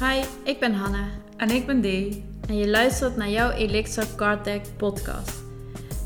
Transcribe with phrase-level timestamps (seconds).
[0.00, 2.24] Hi, ik ben Hanna En ik ben Dee.
[2.48, 5.42] en je luistert naar jouw Elixir Card Deck podcast.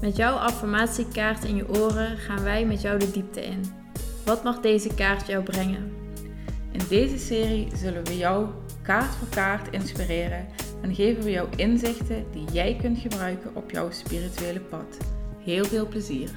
[0.01, 3.61] Met jouw affirmatiekaart in je oren gaan wij met jou de diepte in.
[4.25, 5.93] Wat mag deze kaart jou brengen?
[6.73, 8.49] In deze serie zullen we jou
[8.83, 10.47] kaart voor kaart inspireren
[10.83, 14.99] en geven we jou inzichten die jij kunt gebruiken op jouw spirituele pad.
[15.39, 16.31] Heel veel plezier.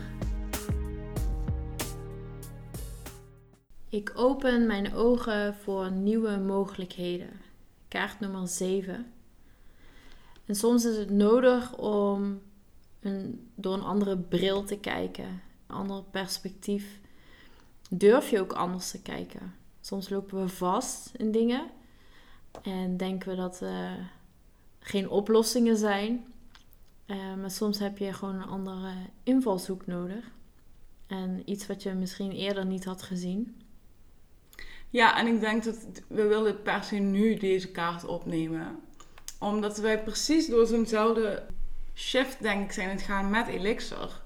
[3.89, 7.29] Ik open mijn ogen voor nieuwe mogelijkheden.
[7.93, 9.13] Kaart nummer 7.
[10.45, 12.41] En soms is het nodig om
[12.99, 15.25] een, door een andere bril te kijken,
[15.67, 16.99] een ander perspectief.
[17.89, 19.53] Durf je ook anders te kijken.
[19.81, 21.69] Soms lopen we vast in dingen
[22.61, 24.11] en denken we dat er
[24.79, 26.25] geen oplossingen zijn.
[27.05, 28.91] Eh, maar soms heb je gewoon een andere
[29.23, 30.31] invalshoek nodig.
[31.07, 33.62] En iets wat je misschien eerder niet had gezien.
[34.93, 35.75] Ja, en ik denk dat
[36.07, 38.79] we willen per se nu deze kaart opnemen.
[39.39, 41.43] Omdat wij precies door zo'nzelfde
[41.95, 44.21] shift, denk ik, zijn het gaan met Elixir.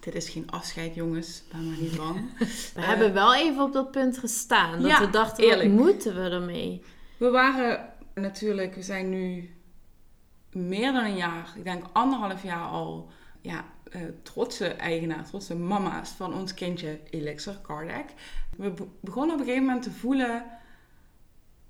[0.00, 1.42] Dit is geen afscheid, jongens.
[1.52, 2.20] Ben maar niet bang.
[2.38, 4.80] We Eh, hebben wel even op dat punt gestaan.
[4.82, 5.68] Dat ja, we dachten, eerlijk.
[5.74, 6.82] wat moeten we ermee?
[7.16, 9.54] We waren natuurlijk, we zijn nu
[10.52, 13.08] meer dan een jaar, ik denk anderhalf jaar al,
[13.40, 18.04] ja, eh, trotse eigenaar, trotse mama's van ons kindje Elixir Kardec.
[18.56, 20.44] We be- begonnen op een gegeven moment te voelen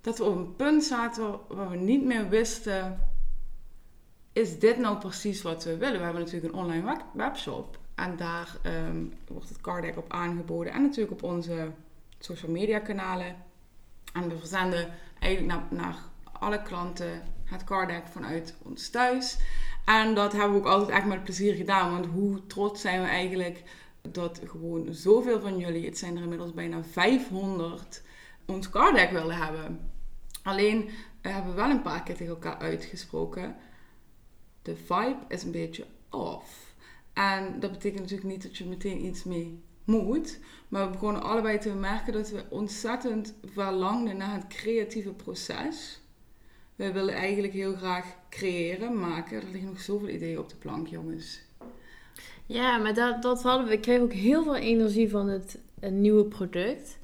[0.00, 2.98] dat we op een punt zaten waar we niet meer wisten,
[4.32, 5.98] is dit nou precies wat we willen?
[5.98, 10.72] We hebben natuurlijk een online web- webshop en daar ehm, wordt het Kardec op aangeboden
[10.72, 11.70] en natuurlijk op onze
[12.18, 13.36] social media kanalen.
[14.12, 15.96] En we verzenden eigenlijk naar, naar
[16.32, 19.38] alle klanten het carddeck vanuit ons thuis.
[19.84, 21.90] En dat hebben we ook altijd echt met plezier gedaan.
[21.90, 23.62] Want hoe trots zijn we eigenlijk
[24.10, 28.02] dat gewoon zoveel van jullie, het zijn er inmiddels bijna 500,
[28.46, 29.90] ons carddeck willen hebben.
[30.42, 33.56] Alleen hebben we wel een paar keer tegen elkaar uitgesproken.
[34.62, 36.74] De vibe is een beetje off.
[37.12, 40.38] En dat betekent natuurlijk niet dat je meteen iets mee moet.
[40.68, 46.01] Maar we begonnen allebei te merken dat we ontzettend verlangden naar het creatieve proces.
[46.82, 49.36] We willen eigenlijk heel graag creëren, maken.
[49.36, 51.40] Er liggen nog zoveel ideeën op de plank, jongens.
[52.46, 53.72] Ja, maar dat, dat hadden we.
[53.72, 56.98] Ik kreeg ook heel veel energie van het, het nieuwe product.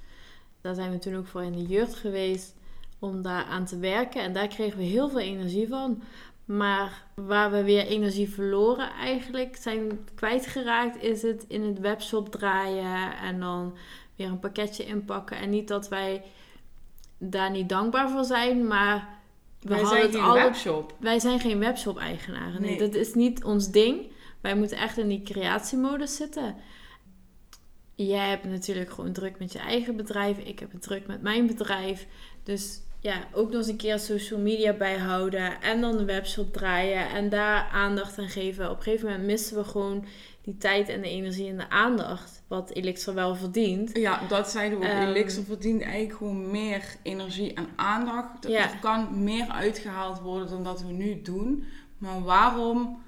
[0.60, 2.54] Daar zijn we toen ook voor in de jeugd geweest
[2.98, 4.22] om daar aan te werken.
[4.22, 6.02] En daar kregen we heel veel energie van.
[6.44, 13.16] Maar waar we weer energie verloren eigenlijk zijn kwijtgeraakt, is het in het webshop draaien
[13.18, 13.74] en dan
[14.16, 15.36] weer een pakketje inpakken.
[15.36, 16.22] En niet dat wij
[17.18, 19.17] daar niet dankbaar voor zijn, maar
[19.60, 20.94] we Wij zijn het geen altijd webshop.
[21.00, 22.60] wij zijn geen webshop-eigenaren.
[22.60, 22.78] Nee, Nee.
[22.78, 24.06] dat is niet ons ding.
[24.40, 26.56] Wij moeten echt in die creatiemodus zitten.
[27.94, 30.38] Jij hebt natuurlijk gewoon druk met je eigen bedrijf.
[30.38, 32.06] Ik heb het druk met mijn bedrijf.
[32.42, 35.60] Dus ja, ook nog eens een keer social media bijhouden.
[35.62, 37.08] En dan de webshop draaien.
[37.08, 38.70] En daar aandacht aan geven.
[38.70, 40.04] Op een gegeven moment missen we gewoon
[40.48, 42.42] die tijd en de energie en de aandacht.
[42.46, 43.90] Wat Elixir wel verdient.
[43.96, 44.90] Ja, dat zeiden we ook.
[44.90, 45.02] Ehm.
[45.08, 48.44] Elixir verdient eigenlijk gewoon meer energie en aandacht.
[48.44, 48.66] Er- Ja.
[48.80, 51.64] Kan meer uitgehaald worden dan dat we nu doen.
[51.98, 53.02] Maar waarom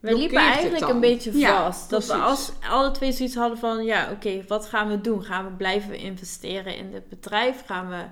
[0.00, 1.90] We liepen eigenlijk een beetje Ja, vast.
[1.90, 5.24] dat we als alle twee zoiets hadden van, ja, oké, wat gaan we doen?
[5.24, 7.62] Gaan we blijven investeren in dit bedrijf?
[7.66, 8.04] Gaan we,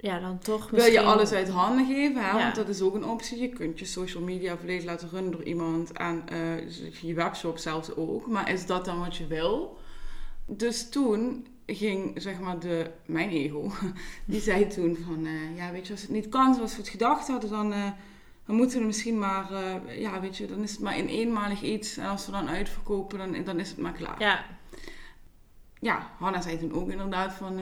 [0.00, 0.92] ja, dan toch Wil misschien...
[1.02, 2.22] je alles uit handen geven?
[2.22, 2.28] Hè?
[2.28, 2.36] Ja.
[2.36, 3.40] Want dat is ook een optie.
[3.40, 5.92] Je kunt je social media volledig laten runnen door iemand.
[5.92, 8.26] En eh, je webshop zelfs ook.
[8.26, 9.78] Maar is dat dan wat je wil?
[10.46, 13.72] Dus toen ging, zeg maar, de, mijn ego.
[14.24, 15.26] Die zei toen van...
[15.26, 17.50] eh, ja, weet je, als het niet kan zoals we het gedacht hadden...
[17.50, 17.90] dan, eh,
[18.46, 19.52] dan moeten we misschien maar...
[19.98, 21.96] ja, weet je, dan is het maar in eenmalig iets.
[21.96, 24.44] En als we dan uitverkopen, dan, dan is het maar klaar Ja,
[25.80, 27.58] ja, Hanna zei toen ook inderdaad van...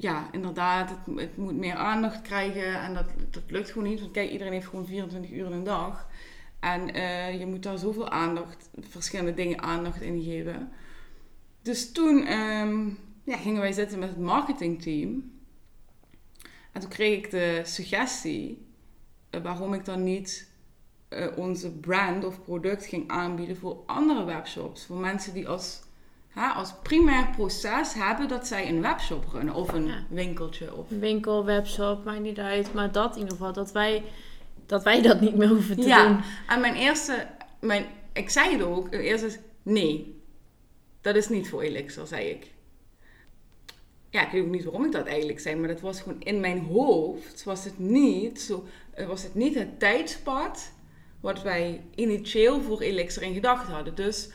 [0.00, 4.00] ja, inderdaad, het, het moet meer aandacht krijgen en dat, dat lukt gewoon niet.
[4.00, 6.08] Want kijk, iedereen heeft gewoon 24 uur in een dag.
[6.60, 10.72] En eh, je moet daar zoveel aandacht, verschillende dingen aandacht in geven.
[11.62, 12.88] Dus toen ehm,
[13.24, 15.30] ja, gingen wij zitten met het marketingteam.
[16.72, 18.66] En toen kreeg ik de suggestie
[19.30, 20.50] eh, waarom ik dan niet
[21.08, 24.86] eh, onze brand of product ging aanbieden voor andere webshops.
[24.86, 25.82] Voor mensen die als,
[26.40, 30.02] hè, als primair proces hebben dat zij een webshop runnen of een Ja.
[30.08, 30.74] winkeltje.
[30.76, 30.86] Of...
[30.88, 32.72] winkel, webshop, maakt niet uit.
[32.74, 34.02] Maar dat in ieder geval, dat wij
[34.66, 36.20] dat, wij dat niet meer hoeven te Ja, doen.
[36.48, 37.26] en mijn eerste,
[37.60, 40.20] mijn, ik zei het ook, eerst is nee,
[41.00, 42.54] dat is niet voor Elixir, zei ik.
[44.10, 46.40] Ja, ik weet ook niet waarom ik dat eigenlijk zei, maar dat was gewoon in
[46.40, 48.66] mijn hoofd, was het niet, zo,
[49.06, 50.72] was het, niet het tijdspad
[51.20, 53.94] wat wij initieel voor Elixir in gedacht hadden.
[53.94, 54.28] Dus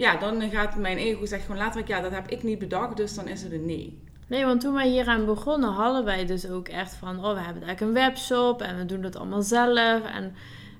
[0.00, 3.14] ja, dan gaat mijn ego zeggen gewoon later, ja, dat heb ik niet bedacht, dus
[3.14, 4.02] dan is het een nee.
[4.26, 7.16] Nee, want toen wij hier aan begonnen, hadden wij dus ook echt van...
[7.24, 10.04] Oh, we hebben eigenlijk een webshop en we doen dat allemaal zelf.
[10.04, 10.34] En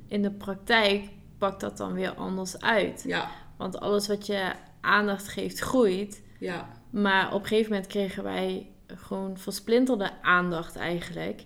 [0.08, 1.08] in de praktijk
[1.38, 3.02] pakt dat dan weer anders uit.
[3.06, 6.22] Ja, Want alles wat je aandacht geeft, groeit.
[6.38, 6.69] ja.
[6.90, 11.43] Maar op een gegeven moment kregen wij gewoon versplinterde aandacht eigenlijk.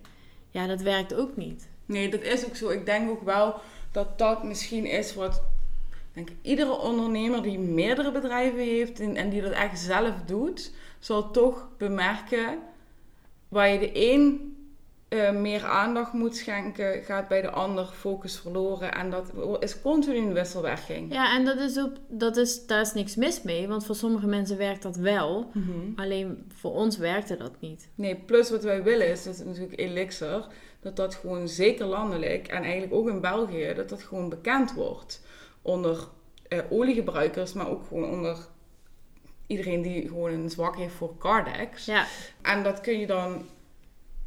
[0.51, 1.69] Ja, dat werkt ook niet.
[1.87, 2.69] Nee, dat is ook zo.
[2.69, 3.55] Ik denk ook wel
[3.93, 5.43] dat dat misschien is wat...
[6.15, 10.73] Ik denk, iedere ondernemer die meerdere bedrijven heeft en, en die dat echt zelf doet,
[10.99, 12.59] zal toch bemerken
[13.49, 14.55] waar je de een
[15.09, 18.95] eh, meer aandacht moet schenken, gaat bij de ander focus verloren.
[18.95, 21.13] En dat is continu een wisselwerking.
[21.13, 23.69] Ja, en dat is ook, dat is, daar is niks mis mee.
[23.69, 25.51] Want voor sommige mensen werkt dat wel.
[25.53, 25.71] Mhm.
[25.97, 27.89] Alleen voor ons werkte dat niet.
[27.95, 30.47] Nee, plus wat wij willen is, dat is natuurlijk Elixir,
[30.81, 35.23] dat dat gewoon zeker landelijk en eigenlijk ook in België, dat dat gewoon bekend wordt
[35.65, 36.09] onder
[36.49, 38.37] eh, oliegebruikers, maar ook gewoon onder
[39.47, 41.85] iedereen die gewoon een zwak heeft voor Cardex.
[41.85, 42.07] Ja,
[42.43, 43.43] En dat kun je dan,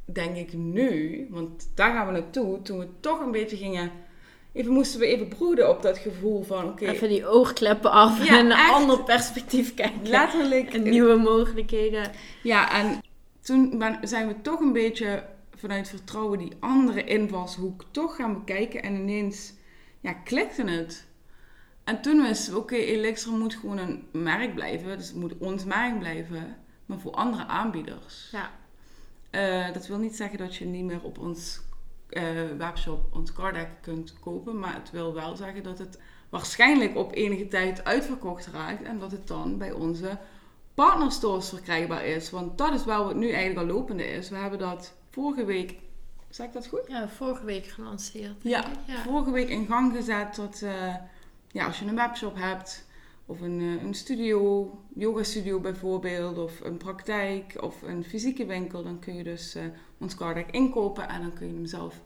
[0.05, 3.91] denk ik nu, want daar gaan we naartoe, toen we toch een beetje gingen,
[4.53, 8.39] even moesten we even broeden op dat gevoel van, oké, even die oogkleppen af Ja,
[8.39, 8.71] en een echt.
[8.73, 10.07] ander perspectief kijken.
[10.09, 12.11] letterlijk En nieuwe mogelijkheden.
[12.43, 13.01] Ja, en
[13.41, 15.23] toen ben- zijn we toch een beetje
[15.55, 18.83] vanuit vertrouwen die andere invalshoek toch gaan bekijken.
[18.83, 19.53] En ineens
[19.99, 21.06] ja, klikte het.
[21.87, 24.97] En toen wisten we, oké, Elixir moet gewoon een merk blijven.
[24.97, 26.55] Dus het moet ons merk blijven.
[26.85, 28.29] Maar voor andere aanbieders.
[28.31, 28.51] Ja.
[29.29, 31.59] Eh, dat wil niet zeggen dat je niet meer op ons
[32.09, 32.23] eh,
[32.57, 34.59] webshop ons carddeck kunt kopen.
[34.59, 35.99] Maar het wil wel zeggen dat het
[36.29, 38.83] waarschijnlijk op enige tijd uitverkocht raakt.
[38.83, 40.17] En dat het dan bij onze
[40.73, 42.29] partnerstores verkrijgbaar is.
[42.29, 44.29] Want dat is wel wat nu eigenlijk al lopende is.
[44.29, 45.75] We hebben dat vorige week,
[46.29, 46.83] zeg ik dat goed?
[46.87, 48.43] ja, vorige week gelanceerd.
[48.43, 48.65] Ja,
[49.03, 50.95] vorige week in gang gezet eh,
[51.51, 52.87] ja, als je een webshop hebt
[53.25, 58.83] of een, eh, een studio, yoga studio bijvoorbeeld, of een praktijk of een fysieke winkel,
[58.83, 59.63] dan kun je dus eh,
[59.97, 62.01] ons carddeck inkopen en dan kun je hem zelf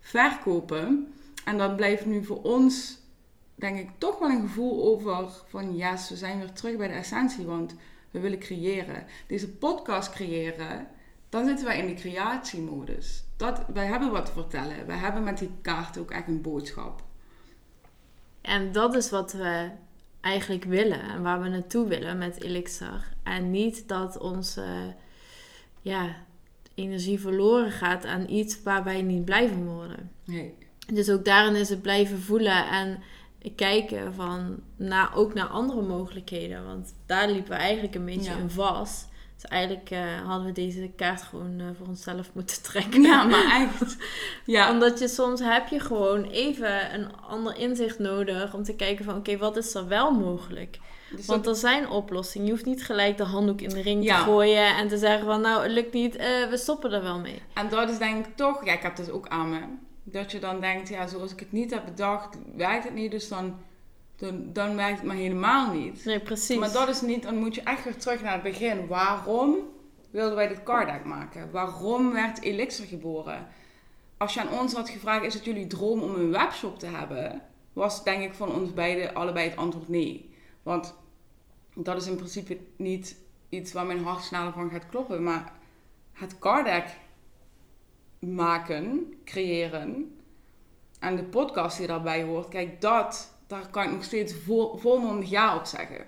[0.00, 1.12] verkopen.
[1.44, 2.98] En dat blijft nu voor ons,
[3.54, 6.94] denk ik, toch wel een gevoel over van yes, we zijn weer terug bij de
[6.94, 7.74] essentie, want
[8.10, 9.06] we willen creëren.
[9.26, 10.86] Deze podcast creëren,
[11.28, 13.24] dan zitten wij in de creatiemodus.
[13.36, 14.86] Dat, wij hebben wat te vertellen.
[14.86, 17.02] Wij hebben met die kaart ook echt een boodschap.
[18.44, 19.70] En dat is wat we
[20.20, 23.12] eigenlijk willen en waar we naartoe willen met Elixir.
[23.22, 24.64] En niet dat onze
[25.80, 26.16] ja,
[26.74, 30.10] energie verloren gaat aan iets waar wij niet blij van worden.
[30.24, 30.54] Nee.
[30.92, 33.02] Dus ook daarin is het blijven voelen en
[33.56, 36.66] kijken van, na, ook naar andere mogelijkheden.
[36.66, 38.36] Want daar liepen we eigenlijk een beetje Ja.
[38.38, 39.08] in vast.
[39.34, 43.02] Dus eigenlijk eh, hadden we deze kaart gewoon eh, voor onszelf moeten trekken.
[43.02, 43.96] Ja, maar echt.
[44.44, 49.04] Ja, Omdat je soms heb je gewoon even een ander inzicht nodig om te kijken
[49.04, 50.78] van oké, wat is er wel mogelijk?
[51.16, 52.46] dus Want dat- er zijn oplossingen.
[52.46, 54.18] Je hoeft niet gelijk de handdoek in de ring Ja.
[54.18, 57.18] te gooien en te zeggen van nou, het lukt niet, eh, we stoppen er wel
[57.18, 57.42] mee.
[57.54, 59.60] en dat is denk ik toch, ja, ik heb dat ook aan me.
[60.02, 63.10] Dat je dan denkt, ja, zoals ik het niet heb bedacht, werkt het niet.
[63.10, 63.56] Dus dan,
[64.16, 66.04] dan, dan werkt het maar helemaal niet.
[66.04, 66.58] Nee, precies.
[66.58, 68.86] Maar dat is niet, dan moet je echt weer terug naar het begin.
[68.86, 69.56] Waarom
[70.10, 71.50] wilden wij dit card maken?
[71.50, 73.46] Waarom werd Elixir geboren?
[74.16, 77.42] Als je aan ons had gevraagd, is het jullie droom om een webshop te hebben?
[77.72, 80.34] Was denk ik van ons beiden allebei het antwoord nee.
[80.62, 80.94] Want
[81.74, 83.16] dat is in principe niet
[83.48, 85.22] iets waar mijn hart sneller van gaat kloppen.
[85.22, 85.52] Maar
[86.12, 86.86] het card deck
[88.18, 90.18] maken, creëren
[90.98, 95.30] en de podcast die daarbij hoort, kijk dat, daar kan ik nog steeds vol, volmondig
[95.30, 96.04] ja op zeggen.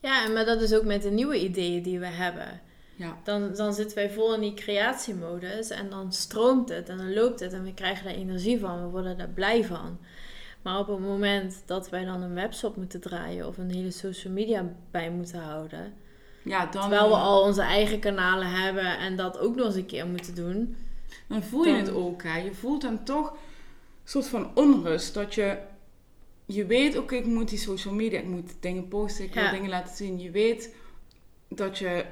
[0.00, 2.60] Ja, maar dat is ook met de nieuwe ideeën die we hebben.
[2.96, 3.16] Ja.
[3.24, 7.40] Dan, dan zitten wij vol in die creatiemodus en dan stroomt het en dan loopt
[7.40, 9.98] het en we krijgen daar energie van, we worden daar blij van.
[10.62, 14.32] Maar op het moment dat wij dan een webshop moeten draaien of een hele social
[14.32, 15.92] media bij moeten houden,
[16.42, 19.86] Ja, dan, terwijl we al onze eigen kanalen hebben en dat ook nog eens een
[19.86, 20.76] keer moeten doen.
[21.28, 22.22] dan voel je dan- het ook.
[22.22, 22.38] Hè.
[22.38, 23.38] Je voelt dan toch een
[24.04, 25.14] soort van onrust.
[25.14, 25.58] Dat je,
[26.54, 29.70] je weet, oké, ik moet die social media, ik moet dingen posten, ik wil dingen
[29.70, 30.20] laten zien.
[30.20, 30.74] Je weet
[31.48, 32.04] dat je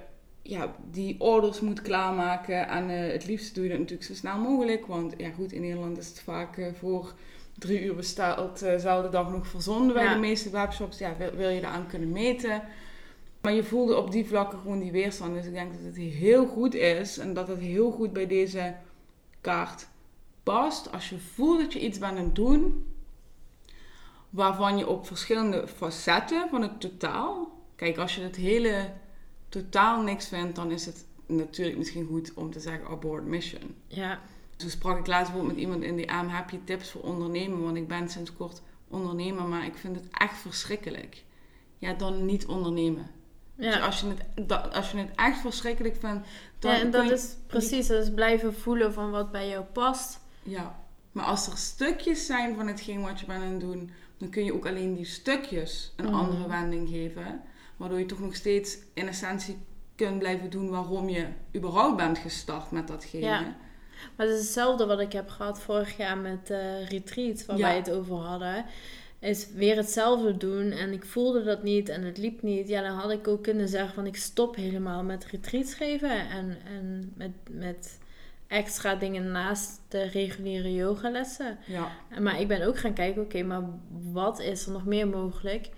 [0.43, 2.69] ja, die orders moet klaarmaken.
[2.69, 4.87] En eh, het liefst doe je dat natuurlijk zo snel mogelijk.
[4.87, 7.15] Want ja, goed, in Nederland is het vaak eh, voor
[7.59, 10.13] drie uur besteld, eh, dezelfde dag nog verzonden bij Ja.
[10.15, 10.99] de meeste webshops.
[10.99, 12.63] Ja, wil, wil je daaraan kunnen meten.
[13.41, 15.35] Maar je voelde op die vlakken gewoon die weerstand.
[15.35, 18.75] Dus ik denk dat het heel goed is en dat het heel goed bij deze
[19.41, 19.87] kaart
[20.43, 20.93] past.
[20.93, 22.85] Als je voelt dat je iets bent aan het doen,
[24.31, 27.57] waarvan je op verschillende facetten van het totaal.
[27.77, 28.93] Kijk, als je het hele
[29.49, 33.75] totaal niks vindt, dan is het natuurlijk misschien goed om te zeggen abort mission.
[33.87, 34.21] Ja,
[34.57, 37.63] Zo sprak ik laatst bijvoorbeeld met iemand in die AM, heb je tips voor ondernemen?
[37.63, 41.25] Want ik ben sinds kort ondernemer, maar ik vind het echt verschrikkelijk.
[41.79, 43.11] Ja, dan niet ondernemen.
[43.55, 46.91] Dus Ja, als, je het, dat, als je het echt verschrikkelijk vindt, dan ja en
[46.91, 50.21] dat je- is precies, dat is blijven voelen van wat bij jou past.
[50.43, 50.81] Ja,
[51.13, 54.45] maar als er stukjes zijn van hetgeen wat je bent aan het doen, dan kun
[54.45, 56.15] je ook alleen die stukjes een Mhm.
[56.15, 57.41] andere wending geven.
[57.77, 59.57] Waardoor je toch nog steeds in essentie
[59.97, 63.25] kunt blijven doen waarom je überhaupt bent gestart met datgene.
[63.25, 63.41] Ja.
[64.17, 67.67] Maar het is hetzelfde wat ik heb gehad vorig jaar met eh retreat, waar Ja.
[67.67, 68.65] wij het over hadden.
[69.21, 72.69] Is weer hetzelfde doen en ik voelde dat niet en het liep niet.
[72.69, 76.59] Ja, dan had ik ook kunnen zeggen van ik stop helemaal met retreats geven en,
[76.67, 77.99] en met, met
[78.49, 81.59] extra dingen naast de reguliere yogalessen.
[81.67, 81.89] Ja,
[82.21, 83.63] Maar ik ben ook gaan kijken, oké, maar
[84.13, 85.69] wat is er nog meer mogelijk?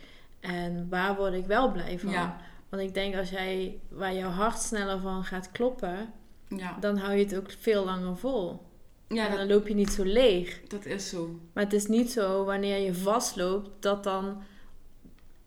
[0.40, 2.10] En waar word ik wel blij van?
[2.10, 2.36] Ja.
[2.68, 6.12] Want ik denk als jij waar jouw hart sneller van gaat kloppen,
[6.48, 6.76] ja.
[6.80, 8.62] dan hou je het ook veel langer vol.
[9.08, 10.60] ja en dat, dan loop je niet zo leeg.
[10.68, 11.40] dat is zo.
[11.52, 14.42] Maar het is niet zo wanneer je vastloopt dat dan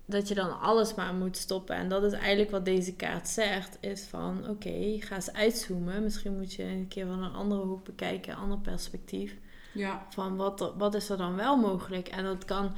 [0.05, 1.75] dat je dan alles maar moet stoppen.
[1.75, 3.77] En dat is eigenlijk wat deze kaart zegt.
[3.79, 6.03] Is van oké, ga eens uitzoomen.
[6.03, 9.36] Misschien moet je een keer van een andere hoek bekijken, een ander perspectief.
[9.74, 12.07] Ja, Van wat, wat is er dan wel mogelijk?
[12.07, 12.74] En dat kan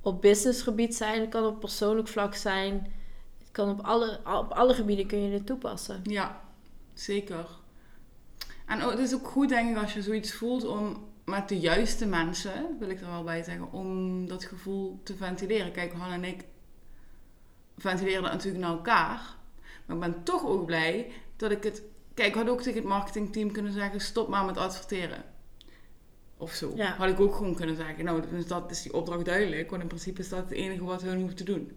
[0.00, 2.92] op businessgebied zijn, het kan op persoonlijk vlak zijn.
[3.38, 6.00] Het kan op alle, op alle gebieden kun je dit toepassen.
[6.04, 6.40] ja,
[6.94, 7.46] zeker.
[8.66, 11.58] En ook- het is ook goed, denk ik, als je zoiets voelt om met de
[11.60, 15.72] juiste mensen, wil ik er wel bij zeggen, om dat gevoel te ventileren.
[15.72, 16.44] Kijk, Han en ik
[17.78, 19.20] ventileren dat natuurlijk naar elkaar.
[19.86, 21.82] Maar ik ben toch ook blij dat ik het...
[22.14, 25.24] Kijk, ik had ook tegen het marketingteam kunnen zeggen, stop maar met adverteren.
[26.36, 26.72] Of zo.
[26.76, 26.94] Ja.
[26.96, 29.70] Had ik ook gewoon kunnen zeggen, nou, is dat is die opdracht duidelijk.
[29.70, 31.72] Want in principe is dat het enige wat hun hoeven te doen.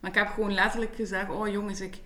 [0.00, 1.98] Maar ik heb gewoon letterlijk gezegd, oh jongens, ik,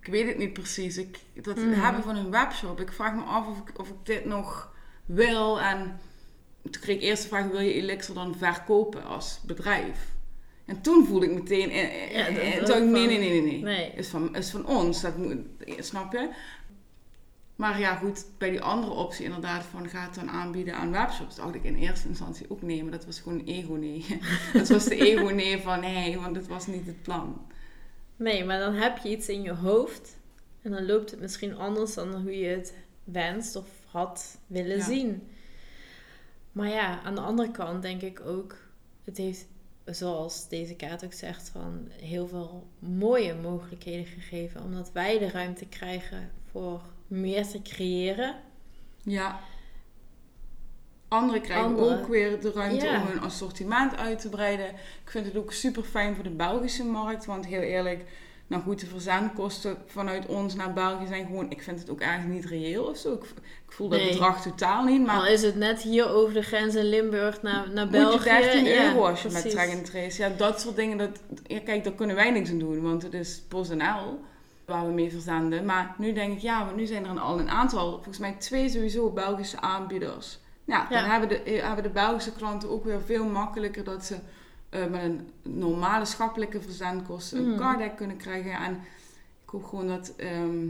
[0.00, 0.96] ik weet het niet precies.
[0.96, 1.80] Ik, dat Mhm.
[1.80, 2.80] hebben van een webshop.
[2.80, 4.72] Ik vraag me af of ik, of ik dit nog
[5.04, 5.60] wil.
[5.60, 6.00] En
[6.62, 10.13] toen kreeg ik eerst de vraag, wil je Elixir dan verkopen als bedrijf?
[10.64, 13.30] En toen voelde ik meteen, eh, Ja, eh, dat- eh, toen ik, nee, nee, nee,
[13.30, 13.62] nee, nee.
[13.62, 13.92] Nee.
[13.94, 15.36] Is, van, is van ons, dat moet,
[15.78, 16.28] snap je?
[17.56, 21.34] Maar ja, goed, bij die andere optie inderdaad van ga het dan aanbieden aan webshops,
[21.36, 24.04] dacht ik in eerste instantie ook nee, maar dat was gewoon een ego-nee.
[24.52, 27.46] dat was de ego-nee van nee, want het was niet het plan.
[28.16, 30.16] Nee, maar dan heb je iets in je hoofd.
[30.62, 34.84] En dan loopt het misschien anders dan hoe je het wenst of had willen Ja.
[34.84, 35.28] zien.
[36.52, 38.56] Maar ja, aan de andere kant denk ik ook,
[39.04, 39.46] het heeft,
[39.84, 44.62] zoals deze kaart ook zegt, van heel veel mooie mogelijkheden gegeven.
[44.62, 48.34] Omdat wij de ruimte krijgen voor meer te creëren.
[49.02, 49.40] Ja.
[51.08, 51.98] Anderen krijgen Anderen.
[51.98, 53.00] ook weer de ruimte Ja.
[53.00, 54.68] om hun assortiment uit te breiden.
[55.04, 57.24] Ik vind het ook super fijn voor de Belgische markt.
[57.24, 58.04] Want heel eerlijk,
[58.46, 61.50] nou goed, de verzendkosten vanuit ons naar België zijn gewoon...
[61.50, 63.12] Ik vind het ook eigenlijk niet reëel of zo.
[63.12, 63.22] Ik,
[63.66, 64.08] ik voel dat Nee.
[64.10, 65.06] bedrag totaal niet.
[65.06, 68.28] Maar Al is het net hier over de grens in Limburg naar, naar moet België.
[68.30, 70.22] je 13 Ja, euro als je met track and trace.
[70.22, 72.82] Ja, dat soort dingen, dat, ja, kijk, daar kunnen wij niks aan doen.
[72.82, 74.20] Want het is PostNL
[74.64, 75.64] waar we mee verzenden.
[75.64, 78.34] Maar nu denk ik, ja, want nu zijn er een- al een aantal, volgens mij
[78.38, 80.38] twee sowieso Belgische aanbieders.
[80.64, 81.10] Ja, dan Ja.
[81.10, 84.16] Hebben, de, eh, hebben de Belgische klanten ook weer veel makkelijker dat ze
[84.74, 87.58] eh, met een normale schappelijke verzendkosten een Mhm.
[87.58, 88.52] card deck kunnen krijgen.
[88.52, 88.74] En
[89.44, 90.68] ik hoop gewoon dat ehm,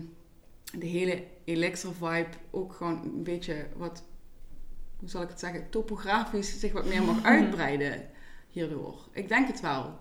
[0.79, 4.03] de hele Elixir vibe ook gewoon een beetje wat,
[4.99, 8.09] hoe zal ik het zeggen, topografisch zich wat meer mag uitbreiden
[8.49, 9.09] hierdoor.
[9.13, 9.99] Ik denk het wel.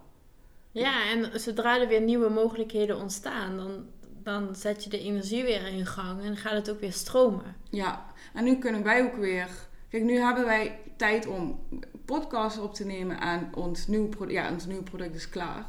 [0.71, 3.85] Ja, en zodra er weer nieuwe mogelijkheden ontstaan, dan,
[4.23, 7.55] dan zet je de energie weer in gang en gaat het ook weer stromen.
[7.69, 9.47] Ja, en nu kunnen wij ook weer.
[9.89, 11.59] Kijk, nu hebben wij tijd om
[12.05, 15.65] podcasts op te nemen en ons nieuwe, pro- ja, ons nieuwe product is klaar.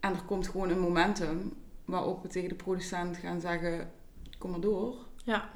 [0.00, 1.52] En er komt gewoon een momentum
[1.84, 3.90] waarop we tegen de producent gaan zeggen:
[4.38, 4.94] kom maar door.
[5.24, 5.50] Ja,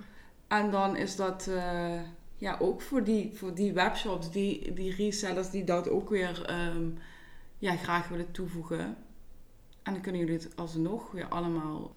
[0.48, 2.00] En dan is dat eh,
[2.36, 6.90] ja, ook voor die, voor die webshops, die, die resellers die dat ook weer ehm,
[7.58, 8.96] ja, graag willen toevoegen.
[9.82, 11.95] En dan kunnen jullie het alsnog weer allemaal,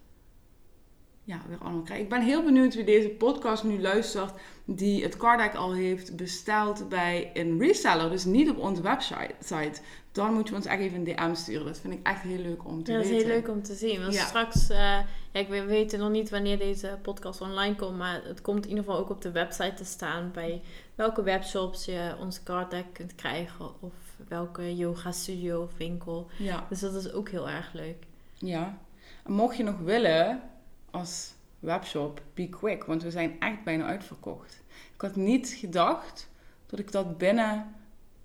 [1.30, 2.04] ja, weer allemaal krijgen.
[2.04, 4.32] Ik ben heel benieuwd wie deze podcast nu luistert,
[4.64, 9.80] die het card deck al heeft besteld bij een reseller, dus niet op onze website.
[10.12, 11.64] Dan moet je ons echt even een DM sturen.
[11.66, 13.26] Dat vind ik echt heel leuk om te ja dat is weten.
[13.26, 14.00] heel leuk om te zien.
[14.00, 14.24] Want Ja.
[14.26, 18.20] straks, eh, ja, ik weet- we weten nog niet wanneer deze podcast online komt, maar
[18.24, 20.62] het komt in ieder geval ook op de website te staan bij
[20.94, 23.92] welke webshops je onze card deck kunt krijgen of
[24.28, 26.26] welke yoga studio of winkel.
[26.38, 26.66] Ja.
[26.68, 27.96] Dus dat is ook heel erg leuk.
[28.34, 28.78] Ja.
[29.24, 30.40] En mocht je nog willen
[30.90, 34.62] als webshop, be quick, want we zijn echt bijna uitverkocht.
[34.94, 36.28] Ik had niet gedacht
[36.66, 37.74] dat ik dat binnen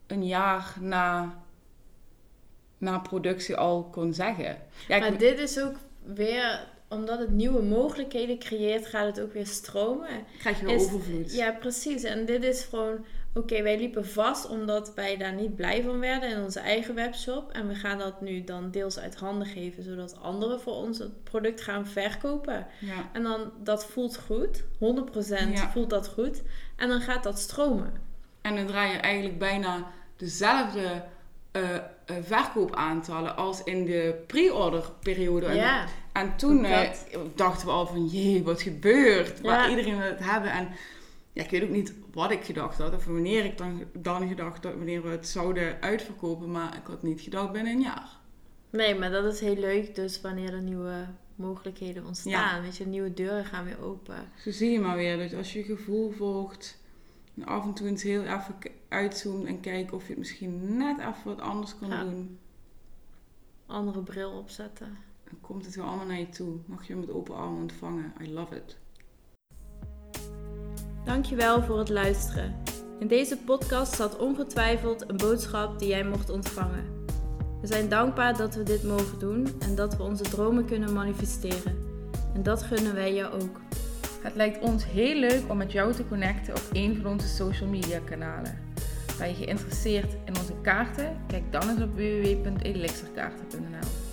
[0.07, 1.35] een jaar na,
[2.77, 4.57] na productie al kon zeggen.
[4.87, 9.33] Ja, ik- Maar dit is ook weer, omdat het nieuwe mogelijkheden creëert, gaat het ook
[9.33, 10.25] weer stromen.
[10.39, 11.33] krijg je is- overvloed.
[11.35, 12.03] Ja, precies.
[12.03, 13.05] En dit is gewoon,
[13.37, 17.51] Oké, wij liepen vast omdat wij daar niet blij van werden in onze eigen webshop.
[17.51, 21.23] En we gaan dat nu dan deels uit handen geven, zodat anderen voor ons het
[21.23, 22.67] product gaan verkopen.
[22.79, 23.09] Ja.
[23.13, 24.63] En dan, dat voelt goed.
[24.79, 25.71] 100% Ja.
[25.71, 26.41] voelt dat goed.
[26.75, 27.93] En dan gaat dat stromen.
[28.41, 31.03] En dan draai je eigenlijk bijna dezelfde
[31.51, 31.69] eh,
[32.21, 35.45] verkoopaantallen als in de pre-order periode.
[35.45, 36.89] En- Ja, En toen eh,
[37.35, 39.41] dachten we al van, jee, wat gebeurt?
[39.41, 40.51] Waar iedereen wil het hebben.
[40.51, 40.67] En
[41.35, 42.93] ja, ik weet ook niet wat ik gedacht had.
[42.93, 46.51] Of wanneer ik dan, dan gedacht had, wanneer we het zouden uitverkopen.
[46.51, 48.17] Maar ik had niet gedacht binnen een jaar.
[48.69, 49.95] nee, maar dat is heel leuk.
[49.95, 54.29] Dus wanneer er nieuwe mogelijkheden ontstaan, weet je, nieuwe deuren gaan weer open.
[54.37, 55.17] Zo zie je maar weer.
[55.17, 56.77] Dus als je gevoel volgt.
[57.35, 58.55] En af en toe eens heel even
[58.89, 62.03] uitzoomt en kijkt of je het misschien net even wat anders kan Ja.
[62.03, 62.39] doen.
[63.65, 64.97] Andere bril opzetten.
[65.29, 66.55] Dan komt het weer allemaal naar je toe.
[66.65, 68.13] Mag je hem met open armen ontvangen.
[68.21, 68.77] I love it.
[71.05, 72.55] Dankjewel voor het luisteren.
[72.99, 77.05] In deze podcast zat ongetwijfeld een boodschap die jij mocht ontvangen.
[77.61, 81.77] We zijn dankbaar dat we dit mogen doen en dat we onze dromen kunnen manifesteren.
[82.33, 83.59] En dat gunnen wij jou ook.
[84.21, 87.69] Het lijkt ons heel leuk om met jou te connecten op een van onze social
[87.69, 88.59] media kanalen.
[89.17, 91.17] Ben je geïnteresseerd in onze kaarten?
[91.27, 94.04] Kijk dan eens op www.elixerkaarten.nl